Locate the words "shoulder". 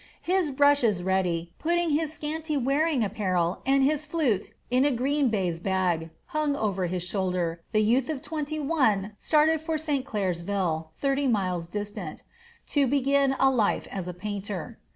7.03-7.61